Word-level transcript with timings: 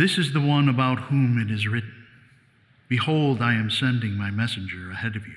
This 0.00 0.16
is 0.16 0.32
the 0.32 0.40
one 0.40 0.70
about 0.70 0.98
whom 0.98 1.38
it 1.38 1.50
is 1.50 1.68
written 1.68 2.06
Behold, 2.88 3.42
I 3.42 3.52
am 3.52 3.70
sending 3.70 4.14
my 4.14 4.30
messenger 4.30 4.90
ahead 4.90 5.14
of 5.14 5.26
you. 5.26 5.36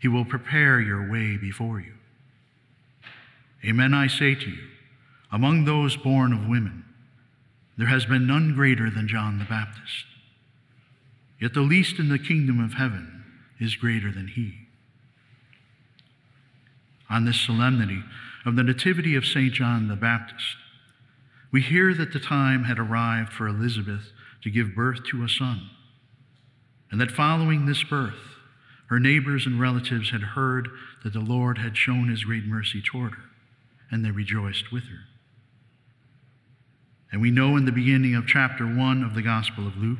He 0.00 0.08
will 0.08 0.24
prepare 0.24 0.80
your 0.80 1.08
way 1.08 1.36
before 1.36 1.78
you. 1.78 1.92
Amen, 3.64 3.94
I 3.94 4.08
say 4.08 4.34
to 4.34 4.50
you, 4.50 4.64
among 5.30 5.64
those 5.64 5.96
born 5.96 6.32
of 6.32 6.48
women, 6.48 6.84
there 7.78 7.86
has 7.86 8.04
been 8.04 8.26
none 8.26 8.52
greater 8.52 8.90
than 8.90 9.06
John 9.06 9.38
the 9.38 9.44
Baptist. 9.44 10.06
Yet 11.40 11.54
the 11.54 11.60
least 11.60 12.00
in 12.00 12.08
the 12.08 12.18
kingdom 12.18 12.58
of 12.58 12.72
heaven 12.72 13.22
is 13.60 13.76
greater 13.76 14.10
than 14.10 14.26
he. 14.26 14.54
On 17.08 17.26
this 17.26 17.40
solemnity 17.40 18.02
of 18.44 18.56
the 18.56 18.64
Nativity 18.64 19.14
of 19.14 19.24
St. 19.24 19.52
John 19.52 19.86
the 19.86 19.94
Baptist, 19.94 20.56
we 21.52 21.60
hear 21.60 21.92
that 21.94 22.12
the 22.12 22.18
time 22.18 22.64
had 22.64 22.78
arrived 22.78 23.32
for 23.32 23.46
Elizabeth 23.46 24.10
to 24.42 24.50
give 24.50 24.74
birth 24.74 25.04
to 25.10 25.22
a 25.22 25.28
son, 25.28 25.68
and 26.90 27.00
that 27.00 27.10
following 27.10 27.66
this 27.66 27.84
birth, 27.84 28.14
her 28.88 28.98
neighbors 28.98 29.46
and 29.46 29.60
relatives 29.60 30.10
had 30.10 30.22
heard 30.22 30.68
that 31.04 31.12
the 31.12 31.20
Lord 31.20 31.58
had 31.58 31.76
shown 31.76 32.08
his 32.08 32.24
great 32.24 32.44
mercy 32.44 32.82
toward 32.82 33.12
her, 33.12 33.24
and 33.90 34.04
they 34.04 34.10
rejoiced 34.10 34.72
with 34.72 34.84
her. 34.84 35.00
And 37.10 37.20
we 37.20 37.30
know 37.30 37.56
in 37.56 37.66
the 37.66 37.72
beginning 37.72 38.14
of 38.14 38.26
chapter 38.26 38.64
1 38.64 39.02
of 39.02 39.14
the 39.14 39.22
Gospel 39.22 39.66
of 39.66 39.76
Luke, 39.76 39.98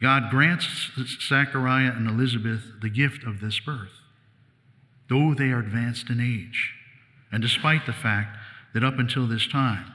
God 0.00 0.30
grants 0.30 0.90
Zechariah 1.26 1.92
and 1.96 2.06
Elizabeth 2.06 2.62
the 2.82 2.90
gift 2.90 3.24
of 3.24 3.40
this 3.40 3.58
birth, 3.58 4.02
though 5.08 5.32
they 5.32 5.50
are 5.50 5.60
advanced 5.60 6.10
in 6.10 6.20
age, 6.20 6.74
and 7.32 7.42
despite 7.42 7.86
the 7.86 7.94
fact 7.94 8.36
that 8.74 8.84
up 8.84 8.98
until 8.98 9.26
this 9.26 9.46
time, 9.46 9.86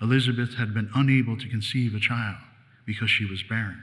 Elizabeth 0.00 0.54
had 0.54 0.72
been 0.72 0.90
unable 0.94 1.36
to 1.36 1.48
conceive 1.48 1.94
a 1.94 2.00
child 2.00 2.38
because 2.86 3.10
she 3.10 3.24
was 3.24 3.42
barren. 3.42 3.82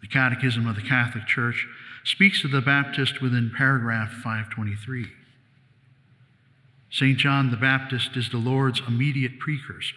The 0.00 0.08
Catechism 0.08 0.66
of 0.66 0.76
the 0.76 0.82
Catholic 0.82 1.26
Church 1.26 1.66
speaks 2.04 2.44
of 2.44 2.50
the 2.50 2.60
Baptist 2.60 3.20
within 3.20 3.52
paragraph 3.54 4.10
523. 4.10 5.06
St. 6.90 7.18
John 7.18 7.50
the 7.50 7.56
Baptist 7.56 8.16
is 8.16 8.30
the 8.30 8.38
Lord's 8.38 8.82
immediate 8.86 9.38
precursor 9.38 9.94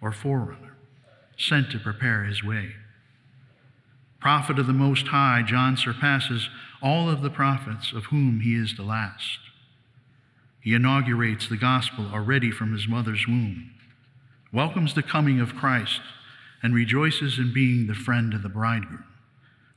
or 0.00 0.12
forerunner, 0.12 0.76
sent 1.38 1.70
to 1.70 1.78
prepare 1.78 2.24
his 2.24 2.42
way. 2.42 2.72
Prophet 4.20 4.58
of 4.58 4.66
the 4.66 4.72
Most 4.72 5.08
High, 5.08 5.42
John 5.46 5.76
surpasses 5.76 6.48
all 6.82 7.08
of 7.08 7.22
the 7.22 7.30
prophets, 7.30 7.92
of 7.92 8.06
whom 8.06 8.40
he 8.40 8.54
is 8.54 8.76
the 8.76 8.82
last. 8.82 9.38
He 10.64 10.72
inaugurates 10.72 11.46
the 11.46 11.58
gospel 11.58 12.10
already 12.10 12.50
from 12.50 12.72
his 12.72 12.88
mother's 12.88 13.26
womb, 13.28 13.70
welcomes 14.50 14.94
the 14.94 15.02
coming 15.02 15.38
of 15.38 15.54
Christ, 15.54 16.00
and 16.62 16.74
rejoices 16.74 17.38
in 17.38 17.52
being 17.52 17.86
the 17.86 17.94
friend 17.94 18.32
of 18.32 18.42
the 18.42 18.48
bridegroom, 18.48 19.04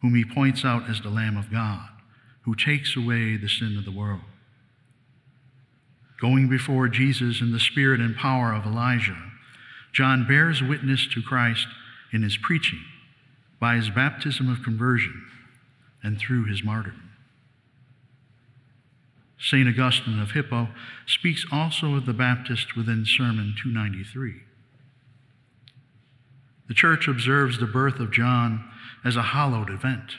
whom 0.01 0.15
he 0.15 0.23
points 0.23 0.63
out 0.63 0.89
as 0.89 1.01
the 1.01 1.09
Lamb 1.09 1.35
of 1.35 1.51
God, 1.51 1.89
who 2.43 2.55
takes 2.55 2.95
away 2.95 3.35
the 3.35 3.49
sin 3.49 3.75
of 3.77 3.83
the 3.83 3.91
world. 3.91 4.21
Going 6.21 6.47
before 6.47 6.87
Jesus 6.87 7.41
in 7.41 7.51
the 7.51 7.59
spirit 7.59 7.99
and 7.99 8.15
power 8.15 8.53
of 8.53 8.65
Elijah, 8.65 9.21
John 9.91 10.25
bears 10.25 10.63
witness 10.63 11.05
to 11.07 11.21
Christ 11.21 11.67
in 12.13 12.23
his 12.23 12.37
preaching, 12.37 12.79
by 13.59 13.75
his 13.75 13.89
baptism 13.89 14.49
of 14.49 14.63
conversion, 14.63 15.25
and 16.01 16.17
through 16.17 16.45
his 16.45 16.63
martyrdom. 16.63 17.06
St. 19.39 19.67
Augustine 19.67 20.19
of 20.19 20.31
Hippo 20.31 20.69
speaks 21.05 21.45
also 21.51 21.95
of 21.95 22.05
the 22.05 22.13
Baptist 22.13 22.75
within 22.75 23.05
Sermon 23.05 23.53
293. 23.61 24.41
The 26.67 26.73
church 26.73 27.07
observes 27.07 27.59
the 27.59 27.65
birth 27.65 27.99
of 27.99 28.11
John 28.11 28.69
as 29.05 29.15
a 29.15 29.21
hallowed 29.21 29.69
event. 29.69 30.15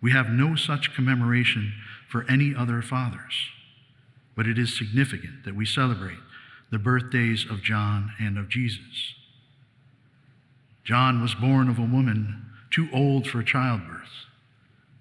We 0.00 0.12
have 0.12 0.30
no 0.30 0.56
such 0.56 0.94
commemoration 0.94 1.74
for 2.08 2.24
any 2.28 2.54
other 2.54 2.82
fathers, 2.82 3.50
but 4.34 4.46
it 4.46 4.58
is 4.58 4.76
significant 4.76 5.44
that 5.44 5.54
we 5.54 5.66
celebrate 5.66 6.18
the 6.70 6.78
birthdays 6.78 7.44
of 7.48 7.62
John 7.62 8.12
and 8.18 8.38
of 8.38 8.48
Jesus. 8.48 9.14
John 10.84 11.20
was 11.20 11.34
born 11.34 11.68
of 11.68 11.78
a 11.78 11.82
woman 11.82 12.46
too 12.70 12.88
old 12.92 13.26
for 13.26 13.42
childbirth. 13.42 14.26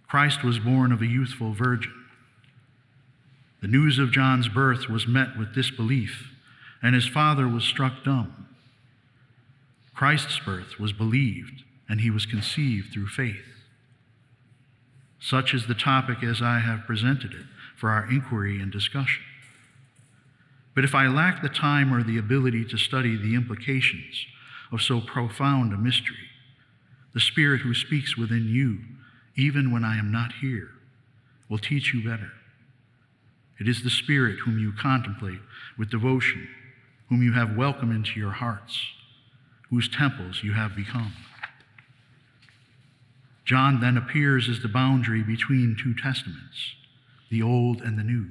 Christ 0.07 0.43
was 0.43 0.59
born 0.59 0.91
of 0.91 1.01
a 1.01 1.07
youthful 1.07 1.53
virgin. 1.53 1.93
The 3.61 3.67
news 3.67 3.99
of 3.99 4.11
John's 4.11 4.47
birth 4.47 4.87
was 4.87 5.07
met 5.07 5.37
with 5.37 5.53
disbelief, 5.53 6.31
and 6.81 6.95
his 6.95 7.07
father 7.07 7.47
was 7.47 7.63
struck 7.63 8.03
dumb. 8.03 8.47
Christ's 9.93 10.39
birth 10.39 10.79
was 10.79 10.93
believed, 10.93 11.63
and 11.89 11.99
he 11.99 12.09
was 12.09 12.25
conceived 12.25 12.93
through 12.93 13.07
faith. 13.07 13.45
Such 15.19 15.53
is 15.53 15.67
the 15.67 15.73
topic 15.73 16.23
as 16.23 16.41
I 16.41 16.59
have 16.59 16.87
presented 16.87 17.33
it 17.33 17.45
for 17.75 17.89
our 17.89 18.09
inquiry 18.09 18.61
and 18.61 18.71
discussion. 18.71 19.23
But 20.73 20.85
if 20.85 20.95
I 20.95 21.07
lack 21.07 21.41
the 21.41 21.49
time 21.49 21.93
or 21.93 22.03
the 22.03 22.17
ability 22.17 22.63
to 22.65 22.77
study 22.77 23.17
the 23.17 23.35
implications 23.35 24.25
of 24.71 24.81
so 24.81 25.01
profound 25.01 25.73
a 25.73 25.77
mystery, 25.77 26.29
the 27.13 27.19
Spirit 27.19 27.61
who 27.61 27.73
speaks 27.73 28.15
within 28.15 28.47
you, 28.47 28.79
even 29.35 29.71
when 29.71 29.83
I 29.83 29.97
am 29.97 30.11
not 30.11 30.31
here, 30.39 30.69
will 31.49 31.57
teach 31.57 31.93
you 31.93 32.01
better. 32.01 32.31
It 33.59 33.67
is 33.67 33.83
the 33.83 33.89
Spirit 33.89 34.39
whom 34.39 34.57
you 34.57 34.71
contemplate 34.71 35.41
with 35.77 35.89
devotion, 35.89 36.47
whom 37.09 37.21
you 37.21 37.33
have 37.33 37.57
welcomed 37.57 37.93
into 37.93 38.19
your 38.19 38.31
hearts, 38.31 38.81
whose 39.69 39.89
temples 39.89 40.43
you 40.43 40.53
have 40.53 40.75
become. 40.75 41.13
John 43.43 43.79
then 43.81 43.97
appears 43.97 44.47
as 44.47 44.61
the 44.61 44.67
boundary 44.67 45.23
between 45.23 45.75
two 45.75 45.93
testaments, 45.93 46.75
the 47.29 47.41
Old 47.41 47.81
and 47.81 47.97
the 47.97 48.03
New. 48.03 48.27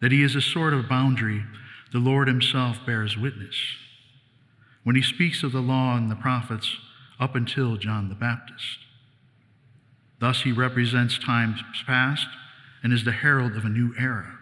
That 0.00 0.12
he 0.12 0.22
is 0.22 0.34
a 0.34 0.42
sort 0.42 0.74
of 0.74 0.88
boundary, 0.88 1.44
the 1.92 1.98
Lord 1.98 2.28
himself 2.28 2.78
bears 2.84 3.16
witness. 3.16 3.56
When 4.84 4.96
he 4.96 5.02
speaks 5.02 5.42
of 5.42 5.52
the 5.52 5.60
law 5.60 5.96
and 5.96 6.10
the 6.10 6.16
prophets 6.16 6.76
up 7.20 7.34
until 7.34 7.76
John 7.76 8.08
the 8.08 8.14
Baptist. 8.14 8.78
Thus 10.20 10.42
he 10.42 10.52
represents 10.52 11.18
times 11.18 11.62
past 11.86 12.26
and 12.82 12.92
is 12.92 13.04
the 13.04 13.12
herald 13.12 13.56
of 13.56 13.64
a 13.64 13.68
new 13.68 13.94
era. 13.98 14.38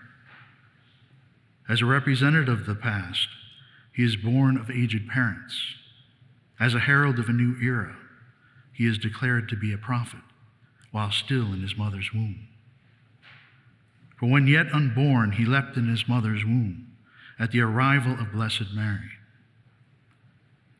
As 1.68 1.80
a 1.80 1.86
representative 1.86 2.60
of 2.60 2.66
the 2.66 2.74
past, 2.74 3.28
he 3.92 4.04
is 4.04 4.16
born 4.16 4.56
of 4.56 4.70
aged 4.70 5.08
parents. 5.08 5.74
As 6.60 6.74
a 6.74 6.80
herald 6.80 7.18
of 7.18 7.28
a 7.28 7.32
new 7.32 7.56
era, 7.60 7.96
he 8.72 8.86
is 8.86 8.98
declared 8.98 9.48
to 9.48 9.56
be 9.56 9.72
a 9.72 9.78
prophet 9.78 10.20
while 10.90 11.10
still 11.10 11.52
in 11.52 11.62
his 11.62 11.76
mother's 11.76 12.12
womb. 12.12 12.48
For 14.18 14.30
when 14.30 14.46
yet 14.46 14.72
unborn, 14.72 15.32
he 15.32 15.44
leapt 15.44 15.76
in 15.76 15.88
his 15.88 16.08
mother's 16.08 16.44
womb 16.44 16.86
at 17.38 17.50
the 17.50 17.60
arrival 17.60 18.12
of 18.12 18.32
Blessed 18.32 18.72
Mary. 18.74 19.10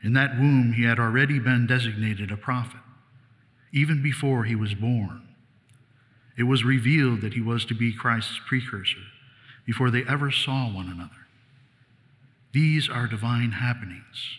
In 0.03 0.13
that 0.15 0.39
womb, 0.39 0.73
he 0.75 0.85
had 0.85 0.99
already 0.99 1.39
been 1.39 1.67
designated 1.67 2.31
a 2.31 2.37
prophet, 2.37 2.81
even 3.73 4.03
before 4.03 4.45
he 4.45 4.55
was 4.55 4.75
born 4.75 5.26
it 6.37 6.45
was 6.45 6.65
revealed 6.65 7.23
that 7.23 7.33
he 7.33 7.41
was 7.41 7.65
to 7.65 7.75
be 7.75 7.93
Christ's 7.93 8.41
precursor 8.47 9.03
before 9.65 9.91
they 9.91 10.05
ever 10.09 10.31
saw 10.31 10.73
one 10.73 10.89
another. 10.89 11.27
These 12.53 12.89
are 12.89 13.07
divine 13.07 13.53
happenings, 13.53 14.39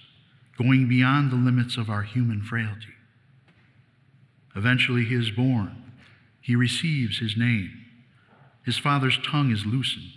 going 0.58 0.88
beyond 0.88 1.32
the 1.32 1.36
limits 1.36 1.76
of 1.78 1.90
our 1.90 2.04
human 2.04 2.42
frailty. 2.42 2.94
Eventually, 4.56 5.06
he 5.06 5.16
is 5.16 5.32
born. 5.32 5.92
He 6.42 6.56
receives 6.56 7.20
his 7.20 7.36
name. 7.36 7.86
His 8.64 8.78
father's 8.78 9.20
tongue 9.20 9.52
is 9.52 9.66
loosened. 9.66 10.12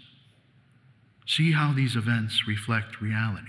See 1.26 1.52
how 1.52 1.72
these 1.72 1.97
events 1.97 2.47
reflect 2.47 3.00
reality. 3.00 3.47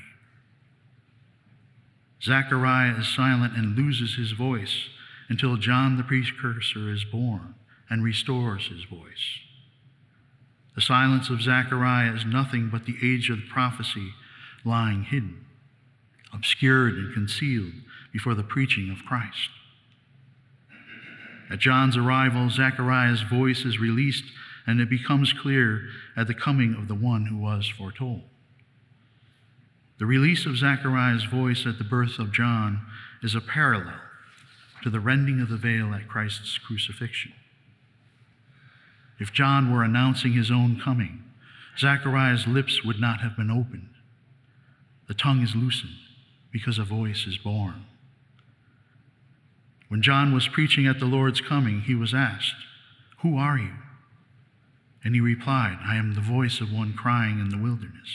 Zechariah 2.23 2.99
is 2.99 3.07
silent 3.07 3.55
and 3.55 3.75
loses 3.75 4.15
his 4.15 4.33
voice 4.33 4.89
until 5.29 5.57
John 5.57 5.97
the 5.97 6.03
precursor 6.03 6.91
is 6.91 7.03
born 7.03 7.55
and 7.91 8.03
restores 8.03 8.67
his 8.67 8.85
voice. 8.85 9.41
The 10.75 10.81
silence 10.81 11.29
of 11.29 11.41
Zechariah 11.41 12.13
is 12.13 12.25
nothing 12.25 12.69
but 12.71 12.85
the 12.85 12.95
age 13.03 13.29
of 13.29 13.39
prophecy 13.51 14.13
lying 14.63 15.03
hidden, 15.03 15.45
obscured 16.33 16.93
and 16.93 17.13
concealed 17.13 17.73
before 18.13 18.33
the 18.33 18.43
preaching 18.43 18.89
of 18.89 19.05
Christ. 19.05 19.49
At 21.49 21.59
John's 21.59 21.97
arrival, 21.97 22.49
Zechariah's 22.49 23.23
voice 23.23 23.65
is 23.65 23.77
released, 23.77 24.23
and 24.65 24.79
it 24.79 24.89
becomes 24.89 25.33
clear 25.33 25.81
at 26.15 26.27
the 26.27 26.33
coming 26.33 26.75
of 26.75 26.87
the 26.87 26.95
one 26.95 27.25
who 27.25 27.35
was 27.35 27.67
foretold. 27.67 28.21
The 29.99 30.05
release 30.05 30.45
of 30.45 30.55
Zechariah's 30.55 31.25
voice 31.25 31.65
at 31.67 31.77
the 31.77 31.83
birth 31.83 32.19
of 32.19 32.31
John 32.31 32.85
is 33.21 33.35
a 33.35 33.41
parallel 33.41 33.99
to 34.81 34.89
the 34.89 35.01
rending 35.01 35.41
of 35.41 35.49
the 35.49 35.57
veil 35.57 35.93
at 35.93 36.07
Christ's 36.07 36.57
crucifixion. 36.57 37.33
If 39.21 39.31
John 39.31 39.71
were 39.71 39.83
announcing 39.83 40.33
his 40.33 40.49
own 40.49 40.81
coming, 40.83 41.23
Zechariah's 41.77 42.47
lips 42.47 42.83
would 42.83 42.99
not 42.99 43.21
have 43.21 43.37
been 43.37 43.51
opened. 43.51 43.89
The 45.07 45.13
tongue 45.13 45.43
is 45.43 45.55
loosened, 45.55 45.99
because 46.51 46.79
a 46.79 46.83
voice 46.83 47.27
is 47.27 47.37
born. 47.37 47.85
When 49.89 50.01
John 50.01 50.33
was 50.33 50.47
preaching 50.47 50.87
at 50.87 50.97
the 50.97 51.05
Lord's 51.05 51.39
coming, 51.39 51.81
he 51.81 51.93
was 51.93 52.15
asked, 52.15 52.55
Who 53.19 53.37
are 53.37 53.59
you? 53.59 53.75
And 55.03 55.13
he 55.13 55.21
replied, 55.21 55.77
I 55.85 55.97
am 55.97 56.15
the 56.15 56.21
voice 56.21 56.59
of 56.59 56.73
one 56.73 56.93
crying 56.93 57.39
in 57.39 57.49
the 57.49 57.59
wilderness. 57.59 58.09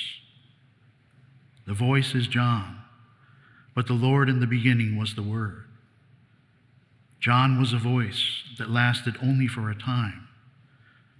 The 1.69 1.75
voice 1.75 2.17
is 2.17 2.26
John, 2.26 2.79
but 3.76 3.87
the 3.87 3.93
Lord 3.93 4.29
in 4.29 4.41
the 4.41 4.47
beginning 4.49 4.99
was 4.99 5.14
the 5.14 5.23
Word. 5.23 5.67
John 7.20 7.61
was 7.61 7.73
a 7.73 7.79
voice 7.79 8.43
that 8.58 8.70
lasted 8.70 9.14
only 9.23 9.47
for 9.47 9.70
a 9.70 9.79
time. 9.79 10.25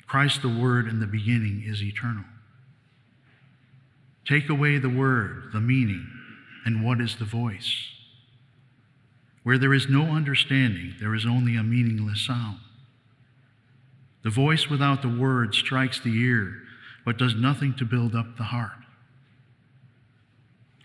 Christ, 0.07 0.43
the 0.43 0.49
Word 0.49 0.87
in 0.87 1.01
the 1.01 1.07
beginning, 1.07 1.65
is 1.67 1.83
eternal. 1.83 2.25
Take 4.27 4.49
away 4.49 4.79
the 4.79 4.89
word, 4.89 5.51
the 5.53 5.61
meaning, 5.61 6.07
and 6.65 6.85
what 6.85 7.01
is 7.01 7.17
the 7.17 7.25
voice? 7.25 7.89
Where 9.45 9.59
there 9.59 9.73
is 9.73 9.89
no 9.89 10.07
understanding, 10.07 10.95
there 10.99 11.15
is 11.15 11.25
only 11.25 11.55
a 11.57 11.63
meaningless 11.63 12.27
sound. 12.27 12.59
The 14.25 14.31
voice 14.31 14.69
without 14.69 15.03
the 15.03 15.09
word 15.09 15.55
strikes 15.55 16.01
the 16.01 16.21
ear, 16.21 16.55
but 17.05 17.19
does 17.19 17.37
nothing 17.37 17.75
to 17.75 17.85
build 17.85 18.17
up 18.17 18.37
the 18.37 18.45
heart. 18.45 18.73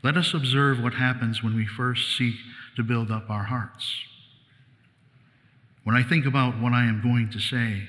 Let 0.04 0.18
us 0.18 0.36
observe 0.36 0.80
what 0.80 0.94
happens 0.94 1.42
when 1.42 1.56
we 1.56 1.66
first 1.66 2.16
seek 2.16 2.36
to 2.76 2.84
build 2.84 3.10
up 3.10 3.32
our 3.32 3.46
hearts. 3.46 3.96
When 5.84 5.96
I 5.96 6.04
think 6.04 6.28
about 6.28 6.60
what 6.60 6.74
I 6.74 6.84
am 6.84 7.02
going 7.02 7.32
to 7.32 7.40
say, 7.40 7.88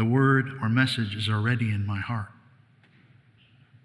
the 0.00 0.04
word 0.06 0.52
or 0.62 0.68
message 0.70 1.14
is 1.14 1.28
already 1.28 1.70
in 1.70 1.84
my 1.84 2.00
heart. 2.00 2.30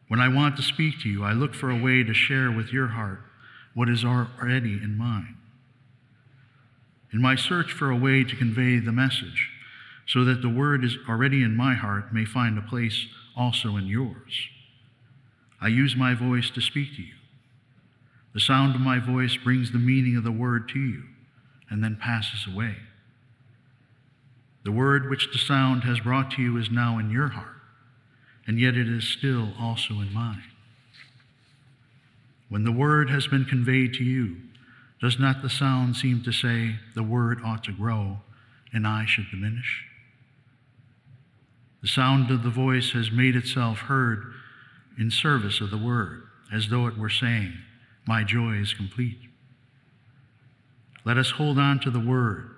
When 0.07 0.21
I 0.21 0.29
want 0.29 0.55
to 0.55 0.63
speak 0.63 1.01
to 1.01 1.09
you, 1.09 1.25
I 1.25 1.33
look 1.33 1.53
for 1.53 1.69
a 1.69 1.77
way 1.77 2.03
to 2.03 2.13
share 2.13 2.49
with 2.49 2.71
your 2.71 2.87
heart 2.87 3.19
what 3.73 3.89
is 3.89 4.05
already 4.05 4.79
in 4.81 4.97
mine. 4.97 5.35
In 7.11 7.21
my 7.21 7.35
search 7.35 7.73
for 7.73 7.89
a 7.89 7.97
way 7.97 8.23
to 8.23 8.35
convey 8.37 8.79
the 8.79 8.93
message, 8.93 9.49
so 10.07 10.23
that 10.23 10.41
the 10.41 10.47
word 10.47 10.85
is 10.85 10.95
already 11.09 11.43
in 11.43 11.53
my 11.53 11.73
heart 11.73 12.13
may 12.13 12.23
find 12.23 12.57
a 12.57 12.61
place 12.61 13.07
also 13.35 13.75
in 13.75 13.85
yours, 13.85 14.47
I 15.59 15.67
use 15.67 15.97
my 15.97 16.13
voice 16.13 16.49
to 16.51 16.61
speak 16.61 16.95
to 16.95 17.01
you. 17.01 17.15
The 18.33 18.39
sound 18.39 18.73
of 18.73 18.79
my 18.79 18.99
voice 18.99 19.35
brings 19.35 19.73
the 19.73 19.79
meaning 19.79 20.15
of 20.15 20.23
the 20.23 20.31
word 20.31 20.69
to 20.69 20.79
you 20.79 21.03
and 21.69 21.83
then 21.83 21.97
passes 22.01 22.47
away. 22.47 22.77
The 24.65 24.71
word 24.71 25.09
which 25.09 25.31
the 25.31 25.39
sound 25.39 25.83
has 25.85 26.01
brought 26.01 26.31
to 26.31 26.41
you 26.41 26.57
is 26.57 26.69
now 26.69 26.97
in 26.97 27.09
your 27.09 27.29
heart 27.29 27.55
and 28.47 28.59
yet 28.59 28.75
it 28.75 28.87
is 28.87 29.07
still 29.07 29.53
also 29.59 29.95
in 29.95 30.13
mine. 30.13 30.43
When 32.49 32.63
the 32.63 32.71
word 32.71 33.09
has 33.09 33.27
been 33.27 33.45
conveyed 33.45 33.93
to 33.95 34.03
you, 34.03 34.37
does 35.01 35.19
not 35.19 35.41
the 35.41 35.49
sound 35.49 35.97
seem 35.97 36.21
to 36.23 36.31
say, 36.31 36.75
the 36.93 37.03
word 37.03 37.39
ought 37.43 37.63
to 37.65 37.71
grow 37.71 38.19
and 38.71 38.87
I 38.87 39.05
should 39.05 39.29
diminish? 39.31 39.85
The 41.81 41.87
sound 41.87 42.31
of 42.31 42.43
the 42.43 42.49
voice 42.49 42.91
has 42.91 43.11
made 43.11 43.35
itself 43.35 43.79
heard 43.79 44.33
in 44.97 45.11
service 45.11 45.59
of 45.59 45.71
the 45.71 45.77
word, 45.77 46.23
as 46.53 46.69
though 46.69 46.87
it 46.87 46.97
were 46.97 47.09
saying, 47.09 47.53
My 48.07 48.23
joy 48.23 48.53
is 48.53 48.73
complete. 48.73 49.19
Let 51.03 51.17
us 51.17 51.31
hold 51.31 51.59
on 51.59 51.79
to 51.81 51.91
the 51.91 51.99
word. 51.99 52.54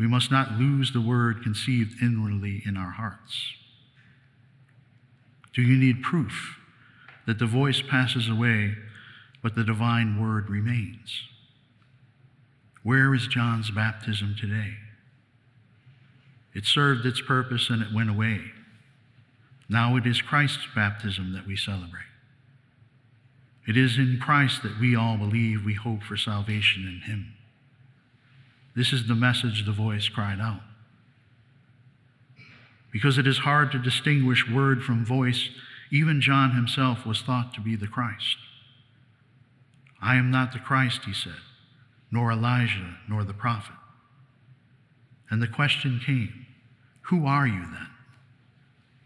We 0.00 0.06
must 0.06 0.30
not 0.30 0.52
lose 0.52 0.94
the 0.94 1.00
word 1.02 1.42
conceived 1.42 2.02
inwardly 2.02 2.62
in 2.64 2.78
our 2.78 2.92
hearts. 2.92 3.52
Do 5.52 5.60
you 5.60 5.76
need 5.76 6.02
proof 6.02 6.56
that 7.26 7.38
the 7.38 7.44
voice 7.44 7.82
passes 7.82 8.26
away, 8.26 8.76
but 9.42 9.54
the 9.54 9.62
divine 9.62 10.18
word 10.18 10.48
remains? 10.48 11.24
Where 12.82 13.14
is 13.14 13.26
John's 13.26 13.70
baptism 13.70 14.36
today? 14.40 14.78
It 16.54 16.64
served 16.64 17.04
its 17.04 17.20
purpose 17.20 17.68
and 17.68 17.82
it 17.82 17.92
went 17.92 18.08
away. 18.08 18.40
Now 19.68 19.96
it 19.96 20.06
is 20.06 20.22
Christ's 20.22 20.66
baptism 20.74 21.34
that 21.34 21.46
we 21.46 21.58
celebrate. 21.58 22.04
It 23.68 23.76
is 23.76 23.98
in 23.98 24.18
Christ 24.18 24.62
that 24.62 24.80
we 24.80 24.96
all 24.96 25.18
believe 25.18 25.62
we 25.62 25.74
hope 25.74 26.02
for 26.04 26.16
salvation 26.16 26.88
in 26.88 27.02
Him. 27.02 27.34
This 28.80 28.94
is 28.94 29.06
the 29.06 29.14
message 29.14 29.66
the 29.66 29.72
voice 29.72 30.08
cried 30.08 30.40
out 30.40 30.62
because 32.90 33.18
it 33.18 33.26
is 33.26 33.40
hard 33.40 33.70
to 33.72 33.78
distinguish 33.78 34.48
word 34.48 34.82
from 34.82 35.04
voice. 35.04 35.50
Even 35.90 36.22
John 36.22 36.52
himself 36.52 37.04
was 37.04 37.20
thought 37.20 37.52
to 37.52 37.60
be 37.60 37.76
the 37.76 37.86
Christ. 37.86 38.38
I 40.00 40.16
am 40.16 40.30
not 40.30 40.52
the 40.52 40.58
Christ, 40.58 41.02
he 41.04 41.12
said, 41.12 41.42
nor 42.10 42.32
Elijah, 42.32 42.96
nor 43.06 43.22
the 43.22 43.34
prophet. 43.34 43.76
And 45.28 45.42
the 45.42 45.46
question 45.46 46.00
came, 46.02 46.46
Who 47.10 47.26
are 47.26 47.46
you 47.46 47.60
then? 47.60 47.88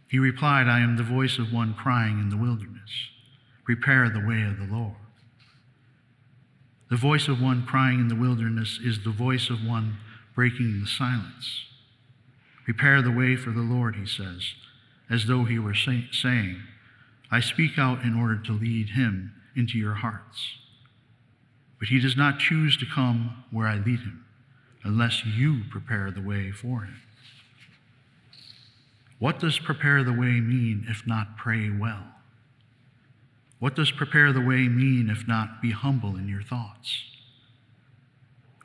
He 0.07 0.21
replied, 0.21 0.69
I 0.69 0.79
am 0.79 0.97
the 0.97 1.03
voice 1.03 1.37
of 1.41 1.53
one 1.53 1.75
crying 1.75 2.21
in 2.21 2.31
the 2.31 2.37
wilderness, 2.37 3.09
Prepare 3.65 4.09
the 4.09 4.25
way 4.25 4.43
of 4.43 4.57
the 4.57 4.73
Lord. 4.73 5.04
The 6.95 7.01
voice 7.01 7.27
of 7.27 7.43
one 7.43 7.67
crying 7.67 7.99
in 7.99 8.07
the 8.07 8.15
wilderness 8.15 8.79
is 8.81 9.03
the 9.03 9.11
voice 9.11 9.51
of 9.51 9.67
one 9.67 9.97
breaking 10.33 10.81
the 10.81 10.87
silence. 10.87 11.65
Prepare 12.65 13.03
the 13.03 13.11
way 13.11 13.35
for 13.35 13.51
the 13.51 13.63
Lord, 13.63 13.97
he 13.97 14.07
says, 14.07 14.55
as 15.11 15.27
though 15.27 15.43
he 15.43 15.59
were 15.59 15.75
say- 15.75 16.09
saying, 16.13 16.63
I 17.33 17.41
speak 17.41 17.81
out 17.81 18.05
in 18.05 18.15
order 18.15 18.37
to 18.37 18.53
lead 18.53 18.91
him 18.91 19.33
into 19.57 19.77
your 19.77 19.95
hearts. 19.95 20.57
But 21.81 21.89
he 21.89 21.99
does 21.99 22.17
not 22.17 22.39
choose 22.39 22.77
to 22.77 22.87
come 22.87 23.43
where 23.51 23.67
I 23.67 23.75
lead 23.75 23.99
him 23.99 24.25
unless 24.85 25.27
you 25.27 25.65
prepare 25.69 26.13
the 26.13 26.23
way 26.23 26.53
for 26.53 26.85
him. 26.85 27.03
What 29.19 29.41
does 29.41 29.59
prepare 29.59 30.05
the 30.05 30.13
way 30.13 30.41
mean 30.41 30.87
if 30.89 31.09
not 31.09 31.37
pray 31.37 31.71
well? 31.71 32.07
What 33.59 33.75
does 33.75 33.91
prepare 33.91 34.33
the 34.33 34.41
way 34.41 34.69
mean 34.69 35.09
if 35.11 35.27
not 35.27 35.63
be 35.63 35.71
humble 35.71 36.17
in 36.17 36.29
your 36.29 36.43
thoughts? 36.43 37.05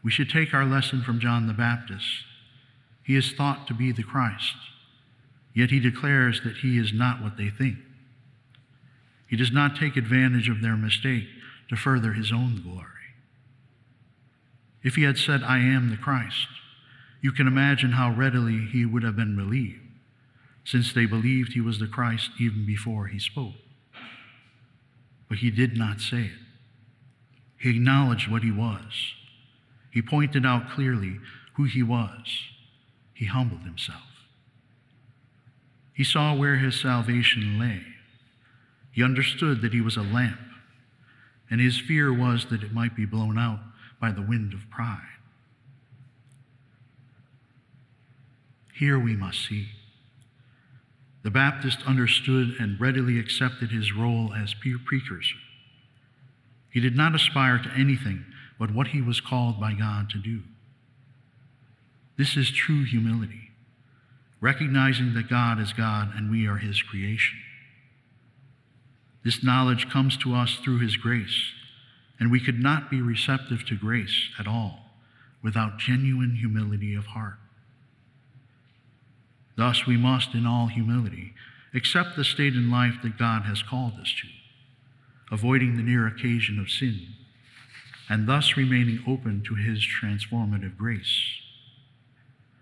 We 0.03 0.11
should 0.11 0.29
take 0.29 0.53
our 0.53 0.65
lesson 0.65 1.01
from 1.01 1.19
John 1.19 1.47
the 1.47 1.53
Baptist 1.53 2.25
he 3.09 3.15
is 3.15 3.31
thought 3.31 3.65
to 3.65 3.73
be 3.73 3.91
the 3.91 4.03
Christ, 4.03 4.53
yet 5.55 5.71
he 5.71 5.79
declares 5.79 6.41
that 6.43 6.57
he 6.57 6.77
is 6.77 6.93
not 6.93 7.23
what 7.23 7.37
they 7.37 7.49
think. 7.49 7.79
He 9.27 9.35
does 9.35 9.51
not 9.51 9.75
take 9.75 9.97
advantage 9.97 10.47
of 10.47 10.61
their 10.61 10.77
mistake 10.77 11.27
to 11.69 11.75
further 11.75 12.13
his 12.13 12.31
own 12.31 12.61
glory. 12.61 12.85
If 14.83 14.93
he 14.93 15.05
had 15.05 15.17
said, 15.17 15.41
I 15.41 15.57
am 15.57 15.89
the 15.89 15.97
Christ, 15.97 16.49
you 17.19 17.31
can 17.31 17.47
imagine 17.47 17.93
how 17.93 18.11
readily 18.11 18.59
he 18.71 18.85
would 18.85 19.01
have 19.01 19.15
been 19.15 19.35
believed, 19.35 19.81
since 20.63 20.93
they 20.93 21.07
believed 21.07 21.53
he 21.53 21.61
was 21.61 21.79
the 21.79 21.87
Christ 21.87 22.29
even 22.39 22.63
before 22.63 23.07
he 23.07 23.17
spoke. 23.17 23.55
But 25.29 25.37
he 25.37 25.51
did 25.51 25.77
not 25.77 26.01
say 26.01 26.23
it. 26.23 26.31
He 27.57 27.69
acknowledged 27.69 28.29
what 28.29 28.43
he 28.43 28.51
was. 28.51 29.13
He 29.91 30.01
pointed 30.01 30.45
out 30.45 30.71
clearly 30.71 31.19
who 31.53 31.65
he 31.65 31.83
was 31.83 32.49
he 33.19 33.25
humbled 33.25 33.63
himself. 33.63 34.25
He 35.91 36.05
saw 36.05 36.33
where 36.33 36.55
his 36.55 36.79
salvation 36.79 37.59
lay. 37.59 37.81
He 38.93 39.03
understood 39.03 39.59
that 39.59 39.73
he 39.73 39.81
was 39.81 39.97
a 39.97 40.01
lamp, 40.01 40.39
and 41.51 41.59
his 41.59 41.77
fear 41.77 42.13
was 42.13 42.45
that 42.45 42.63
it 42.63 42.71
might 42.71 42.95
be 42.95 43.05
blown 43.05 43.37
out 43.37 43.59
by 43.99 44.11
the 44.11 44.21
wind 44.21 44.53
of 44.53 44.69
pride. 44.69 45.01
Here 48.73 48.97
we 48.97 49.17
must 49.17 49.45
see. 49.45 49.67
The 51.23 51.31
Baptist 51.31 51.79
understood 51.85 52.55
and 52.59 52.79
readily 52.79 53.19
accepted 53.19 53.71
his 53.71 53.93
role 53.93 54.33
as 54.33 54.53
precursor. 54.53 55.35
He 56.69 56.79
did 56.79 56.95
not 56.95 57.15
aspire 57.15 57.57
to 57.57 57.71
anything 57.77 58.25
but 58.59 58.73
what 58.73 58.87
he 58.87 59.01
was 59.01 59.21
called 59.21 59.59
by 59.59 59.73
God 59.73 60.09
to 60.11 60.17
do. 60.17 60.41
This 62.19 62.35
is 62.35 62.51
true 62.51 62.83
humility, 62.83 63.51
recognizing 64.41 65.13
that 65.13 65.29
God 65.29 65.57
is 65.57 65.71
God 65.71 66.11
and 66.13 66.29
we 66.29 66.45
are 66.47 66.57
His 66.57 66.81
creation. 66.81 67.37
This 69.23 69.41
knowledge 69.41 69.89
comes 69.89 70.17
to 70.17 70.35
us 70.35 70.57
through 70.61 70.79
His 70.79 70.97
grace, 70.97 71.53
and 72.19 72.29
we 72.29 72.41
could 72.41 72.59
not 72.59 72.91
be 72.91 73.01
receptive 73.01 73.65
to 73.67 73.77
grace 73.77 74.31
at 74.37 74.47
all 74.47 74.79
without 75.41 75.79
genuine 75.79 76.35
humility 76.35 76.93
of 76.93 77.05
heart. 77.05 77.37
Thus, 79.59 79.85
we 79.85 79.97
must, 79.97 80.33
in 80.33 80.45
all 80.45 80.67
humility, 80.67 81.33
accept 81.73 82.15
the 82.15 82.23
state 82.23 82.53
in 82.53 82.71
life 82.71 82.95
that 83.03 83.17
God 83.19 83.43
has 83.43 83.61
called 83.61 83.93
us 83.99 84.15
to, 84.21 84.27
avoiding 85.35 85.75
the 85.75 85.83
near 85.83 86.07
occasion 86.07 86.57
of 86.59 86.71
sin, 86.71 87.07
and 88.09 88.27
thus 88.27 88.57
remaining 88.57 89.03
open 89.05 89.43
to 89.43 89.55
His 89.55 89.85
transformative 89.85 90.77
grace 90.77 91.41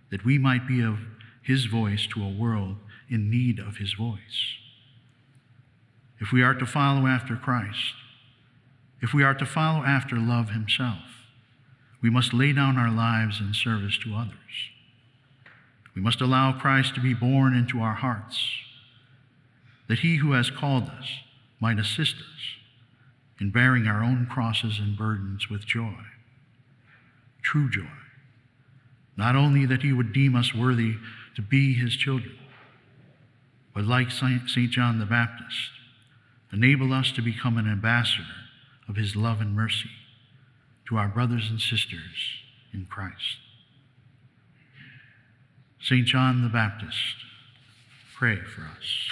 that 0.09 0.25
we 0.25 0.37
might 0.37 0.67
be 0.67 0.81
of 0.81 0.99
his 1.41 1.65
voice 1.65 2.07
to 2.07 2.23
a 2.23 2.29
world 2.29 2.77
in 3.09 3.29
need 3.29 3.59
of 3.59 3.77
his 3.77 3.93
voice. 3.93 4.57
If 6.19 6.31
we 6.31 6.43
are 6.43 6.53
to 6.55 6.65
follow 6.65 7.07
after 7.07 7.35
Christ, 7.35 7.93
If 8.99 9.13
we 9.13 9.23
are 9.23 9.35
to 9.35 9.45
follow 9.45 9.83
after 9.85 10.15
love 10.15 10.49
himself, 10.49 11.27
we 12.01 12.09
must 12.09 12.33
lay 12.33 12.51
down 12.51 12.77
our 12.77 12.89
lives 12.89 13.39
in 13.39 13.53
service 13.53 13.97
to 13.99 14.15
others. 14.15 14.71
We 15.97 16.03
must 16.03 16.21
allow 16.21 16.51
Christ 16.51 16.93
to 16.93 17.01
be 17.01 17.15
born 17.15 17.55
into 17.55 17.79
our 17.81 17.95
hearts, 17.95 18.37
that 19.87 19.97
he 19.97 20.17
who 20.17 20.33
has 20.33 20.51
called 20.51 20.83
us 20.89 21.07
might 21.59 21.79
assist 21.79 22.17
us 22.17 23.41
in 23.41 23.49
bearing 23.49 23.87
our 23.87 24.03
own 24.03 24.27
crosses 24.29 24.77
and 24.77 24.95
burdens 24.95 25.49
with 25.49 25.65
joy, 25.65 25.95
true 27.41 27.67
joy. 27.67 27.89
Not 29.17 29.35
only 29.35 29.65
that 29.65 29.81
he 29.81 29.91
would 29.91 30.13
deem 30.13 30.35
us 30.35 30.53
worthy 30.53 30.97
to 31.35 31.41
be 31.41 31.73
his 31.73 31.95
children, 31.95 32.37
but 33.73 33.85
like 33.85 34.11
St. 34.11 34.45
John 34.69 34.99
the 34.99 35.05
Baptist, 35.07 35.71
enable 36.53 36.93
us 36.93 37.11
to 37.13 37.23
become 37.23 37.57
an 37.57 37.67
ambassador 37.67 38.23
of 38.87 38.97
his 38.97 39.15
love 39.15 39.41
and 39.41 39.55
mercy 39.55 39.89
to 40.89 40.97
our 40.97 41.07
brothers 41.07 41.49
and 41.49 41.59
sisters 41.59 42.37
in 42.71 42.85
Christ. 42.85 43.37
St. 45.81 46.05
John 46.05 46.41
the 46.41 46.49
Baptist, 46.49 46.97
pray 48.15 48.37
for 48.37 48.61
us. 48.61 49.09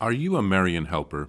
Are 0.00 0.12
you 0.12 0.36
a 0.36 0.42
Marian 0.42 0.86
helper? 0.86 1.28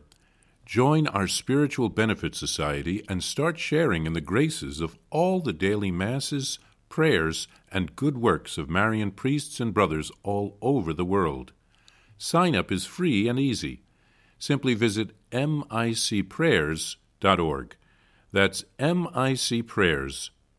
Join 0.66 1.08
our 1.08 1.28
Spiritual 1.28 1.90
Benefit 1.90 2.34
Society 2.34 3.04
and 3.10 3.24
start 3.24 3.60
sharing 3.60 4.06
in 4.06 4.13
the 4.13 4.22
graces 4.22 4.80
of 4.80 4.98
all 5.10 5.42
the 5.42 5.54
daily 5.54 5.92
masses, 5.92 6.60
prayers, 6.90 7.48
and 7.72 7.96
good 7.96 8.18
works 8.18 8.58
of 8.58 8.70
Marian 8.70 9.12
priests 9.12 9.60
and 9.60 9.74
brothers 9.74 10.12
all 10.24 10.58
over 10.62 10.94
the 10.94 11.06
world. 11.06 11.51
Sign 12.18 12.56
up 12.56 12.72
is 12.72 12.86
free 12.86 13.28
and 13.28 13.38
easy. 13.38 13.84
Simply 14.40 14.74
visit 14.74 15.12
micprayers.org. 15.32 17.75
That's 18.32 18.63
micprayers.org. 18.80 20.32